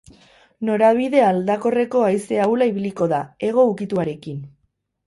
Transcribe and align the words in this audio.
Norabide 0.69 1.21
aldakorreko 1.25 2.03
haize 2.07 2.41
ahula 2.47 2.71
ibiliko 2.73 3.13
da, 3.17 3.25
hego 3.51 3.69
ukituarekin. 3.77 4.43